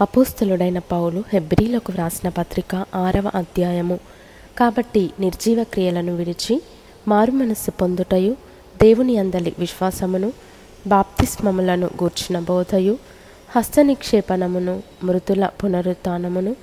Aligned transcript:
అపోస్తలుడైన 0.00 0.78
పౌలు 0.78 1.24
హెబ్రీలకు 1.32 1.92
వ్రాసిన 1.92 2.28
పత్రిక 2.28 2.84
ఆరవ 2.94 3.30
అధ్యాయము. 3.34 3.98
కాబట్టి 4.58 5.10
నిర్జీవ 5.20 5.62
క్రియలను 5.62 6.16
విడిచి 6.16 6.62
మారుమనస్సు 7.08 7.70
పొందుటయు 7.70 8.32
దేవుని 8.82 9.18
అందలి 9.18 9.54
విశ్వాసమును 9.58 10.32
బాప్తిస్మములను 10.86 11.86
గూర్చిన 11.86 12.38
బోధయు 12.38 12.98
హస్త 13.56 13.80
నిక్షేపణమును 13.80 14.82
మృతుల 15.04 15.46
పునరుత్నమును 15.46 16.56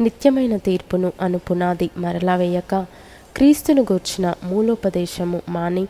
నిత్యమైన 0.00 0.56
తీర్పును 0.56 1.12
అను 1.20 1.38
పునాది 1.38 1.90
మరలా 1.96 2.36
వేయక 2.36 2.86
క్రీస్తును 3.36 3.82
గూర్చిన 3.82 4.34
మూలోపదేశము 4.44 5.42
మాని 5.48 5.84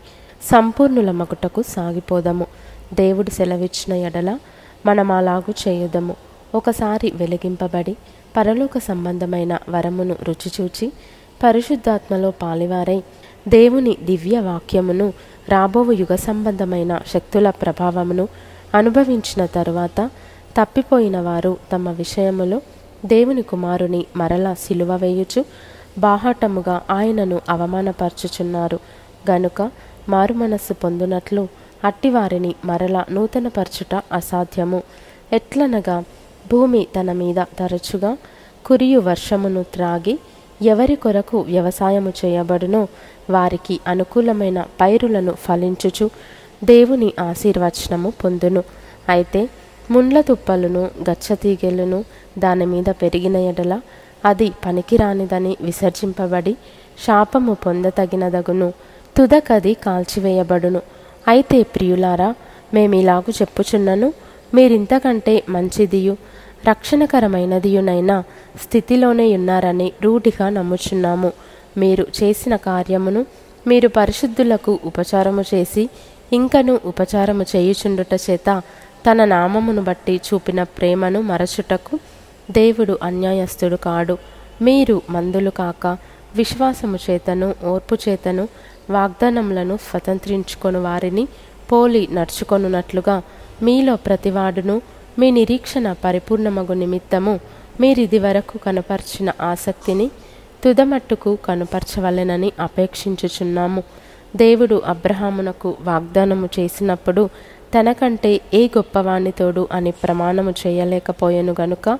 సంపూర్ణుల 0.52 1.10
మగుటకు 1.10 1.62
సాగిపోదము. 1.62 2.46
దేవుడు 2.94 3.30
సెలవిచ్చిన 3.30 3.92
ఎడల 3.96 4.38
మనమాలాగు 4.86 5.68
చేయుదము. 5.68 6.16
ఒకసారి 6.54 7.12
వెలిగింపబడి 7.14 7.96
పరలోక 8.36 8.78
సంబంధమైన 8.78 9.58
వరమును 9.68 10.16
రుచిచూచి 10.22 10.92
పరిశుద్ధాత్మలో 11.44 12.30
పాలివారై 12.30 13.02
దేవుని 13.48 13.96
దివ్య 14.02 14.38
వాక్యమును 14.38 15.12
రాబోవు 15.48 15.92
యుగ 15.92 16.14
సంబంధమైన 16.14 17.00
శక్తుల 17.06 17.50
ప్రభావమును 17.50 18.28
అనుభవించిన 18.74 19.46
తరువాత 19.46 20.10
తప్పిపోయిన 20.56 21.20
వారు 21.20 21.56
తమ 21.72 21.90
విషయములో 21.90 22.60
దేవుని 23.06 23.42
కుమారుని 23.42 24.06
మరల 24.16 24.54
సిలువ 24.54 24.96
వేయుచు 24.96 25.44
బాహాటముగా 25.98 26.82
ఆయనను 26.90 27.40
అవమానపరచుచున్నారు. 27.48 28.78
గనుక 29.30 29.70
మారుమనస్సు 30.08 30.72
పొందునట్లు 30.74 31.48
అట్టివారిని 31.84 32.54
మరల 32.64 33.04
నూతనపరచుట 33.10 34.02
అసాధ్యము. 34.12 34.82
ఎట్లనగా 35.32 36.04
భూమి 36.50 36.86
తన 36.96 37.12
మీద 37.12 37.44
తరచుగా 37.58 38.16
కురియు 38.66 39.00
వర్షమును 39.00 39.62
త్రాగి 39.62 40.18
ఎవరి 40.62 40.94
కొరకు 40.94 41.38
వ్యవసాయము 41.38 42.12
చేయబడునో 42.24 42.88
వారికి 43.30 43.80
అనుకూలమైన 43.86 44.64
పైరులను 44.80 45.32
ఫలించుచు 45.32 46.10
దేవుని 46.64 47.12
ఆశీర్వచనము 47.20 48.12
పొందును. 48.24 48.62
అయితే 49.08 49.48
ముండ్ల 49.90 50.20
తుప్పలను 50.20 50.90
గచ్చతీగెలను 51.10 52.04
దాని 52.38 52.66
మీద 52.66 52.84
పెరిగిన 52.90 53.36
ఎడల 53.36 53.80
అది 54.24 54.52
పనికిరానిదని 54.66 55.56
విసర్జింపబడి 55.60 56.56
శాపము 57.06 57.54
పొందతగినదగును. 57.54 58.72
తుదకది 59.16 59.74
కాల్చివేయబడును. 59.74 60.82
అయితే 61.28 61.62
ప్రియులారా 61.62 62.34
మేమిలాగు 62.74 63.30
చెప్పుచున్నను 63.30 64.12
మీరింతకంటే 64.54 65.34
మంచిదియు 65.48 66.16
రక్షణకరమైనదియునైనా 66.68 68.16
స్థితిలోనే 68.64 69.36
ఉన్నారని 69.36 69.92
రూఢిగా 70.02 70.48
నమ్ముచున్నాము. 70.48 71.32
మీరు 71.76 72.06
చేసిన 72.18 72.56
కార్యమును 72.56 73.26
మీరు 73.66 73.88
పరిశుద్ధులకు 73.88 74.72
ఉపచారము 74.84 75.44
చేసి 75.54 75.88
ఇంకను 76.32 76.80
ఉపచారము 76.84 77.44
చేయుచుండుట 77.56 78.14
చేత 78.14 78.62
తన 79.06 79.24
నామమును 79.24 79.82
బట్టి 79.82 80.20
చూపిన 80.26 80.62
ప్రేమను 80.62 81.20
మరచుటకు 81.20 81.98
దేవుడు 82.50 82.98
అన్యాయస్తుడు 83.02 83.76
కాడు. 83.76 84.16
మీరు 84.62 85.02
మందులు 85.10 85.50
కాక 85.50 85.86
విశ్వాసము 86.36 86.98
చేతను 87.10 87.54
ఓర్పు 87.64 87.94
చేతను 88.08 88.48
వాగ్దానములను 88.90 89.76
స్వతంత్రించుకొని 89.76 90.78
వారిని 90.78 91.28
పోలి 91.72 92.08
నడుచుకొనున్నట్లుగా 92.12 93.22
మీలో 93.62 93.96
ప్రతివాడును 93.96 94.82
మీ 95.18 95.30
నిరీక్షణ 95.30 95.92
పరిపూర్ణమగు 96.04 96.72
నిమిత్తము 96.72 97.40
మీరిది 97.80 98.18
వరకు 98.18 98.58
కనపరిచిన 98.58 99.32
ఆసక్తిని 99.40 100.10
తుదమట్టుకు 100.64 101.38
కనుపరచవలెనని 101.44 102.52
అపేక్షించుచున్నాము. 102.60 103.82
దేవుడు 104.36 104.82
అబ్రహామునకు 104.86 105.76
వాగ్దానము 105.80 106.48
చేసినప్పుడు 106.58 107.28
తనకంటే 107.78 108.40
ఏ 108.54 108.66
గొప్పవానితోడు 108.66 109.68
అని 109.72 109.90
ప్రమాణము 109.90 110.54
చేయలేకపోయాను 110.66 111.54
గనుక 111.60 111.98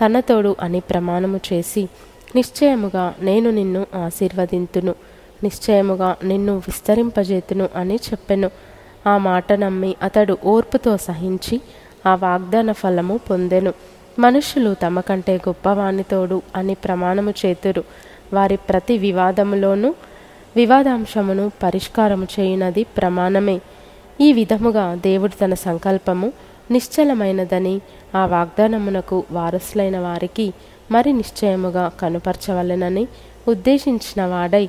తనతోడు 0.00 0.56
అని 0.60 0.80
ప్రమాణము 0.80 1.40
చేసి 1.52 1.88
నిశ్చయముగా 2.36 3.14
నేను 3.20 3.50
నిన్ను 3.50 3.86
ఆశీర్వదింతును 3.94 4.94
నిశ్చయముగా 5.42 6.16
నిన్ను 6.24 6.56
విస్తరింపజేతును 6.56 7.68
అని 7.76 7.96
చెప్పెను. 7.96 8.50
ఆ 9.06 9.18
మాట 9.18 9.52
నమ్మి 9.52 9.96
అతడు 10.02 10.38
ఓర్పుతో 10.44 10.96
సహించి 10.96 11.60
ఆ 12.06 12.14
వాగ్దాన 12.14 12.72
ఫలము 12.72 13.16
పొందెను. 13.16 13.72
మనుషులు 14.18 14.74
తమ 14.74 15.00
కంటే 15.00 15.36
గొప్పవానితోడు 15.36 16.42
అని 16.56 16.74
ప్రమాణము 16.74 17.30
చేతురు. 17.30 17.84
వారి 18.32 18.56
ప్రతి 18.56 18.98
వివాదములోనూ 18.98 19.94
వివాదాంశమును 20.56 21.50
పరిష్కారము 21.62 22.26
చేయునది 22.40 22.84
ప్రమాణమే. 22.84 23.60
ఈ 24.20 24.32
విధముగా 24.32 24.94
దేవుడు 24.94 25.32
తన 25.40 25.54
సంకల్పము 25.54 26.32
నిశ్చలమైనదని 26.70 27.80
ఆ 28.16 28.26
వాగ్దానమునకు 28.26 29.24
వారసులైన 29.30 29.98
వారికి 29.98 30.52
మరి 30.90 31.12
నిశ్చయముగా 31.12 31.90
కనుపరచవలెనని 32.00 33.08
ఉద్దేశించిన 33.48 34.26
వాడై 34.26 34.68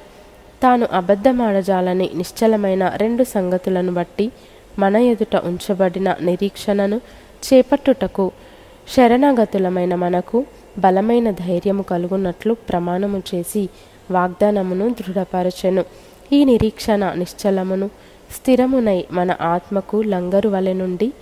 తాను 0.63 0.87
అబద్ధమాడజాలని 0.91 2.09
నిశ్చలమైన 2.15 2.93
రెండు 2.97 3.23
సంగతులను 3.23 3.93
బట్టి 3.93 4.31
మన 4.79 4.95
ఎదుట 4.95 5.35
ఉంచబడిన 5.35 6.15
నిరీక్షణను 6.21 7.01
చేపట్టుటకు 7.45 8.31
శరణాగతులమైన 8.95 9.95
మనకు 9.95 10.45
బలమైన 10.77 11.31
ధైర్యము 11.31 11.83
కలుగున్నట్లు 11.83 12.53
ప్రమాణము 12.53 13.23
చేసి 13.35 13.69
వాగ్దానమును 14.11 14.89
దృఢపరచెను. 14.89 15.85
ఈ 16.33 16.45
నిరీక్షణ 16.45 17.13
నిశ్చలమును 17.13 17.89
స్థిరమునై 18.31 19.05
మన 19.11 19.35
ఆత్మకు 19.41 19.97
లంగరు 20.01 20.49
వలె 20.49 20.73
నుండి 20.73 21.13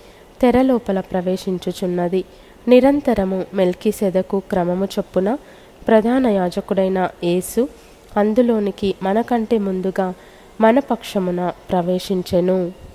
తెరలోపల 0.41 0.99
ప్రవేశించుచున్నది. 0.99 2.23
నిరంతరము 2.67 3.45
మెల్కి 3.53 3.91
సెదకు 3.91 4.39
క్రమము 4.39 4.85
చొప్పున 4.85 5.37
ప్రధాన 5.87 6.27
యాజకుడైన 6.27 7.09
యేసు 7.23 7.67
అందులోనికి 8.17 8.95
మనకంటే 9.03 9.57
ముందుగా 9.57 10.13
మన 10.61 10.79
పక్షమున 10.79 11.53
ప్రవేశించెను. 11.71 12.88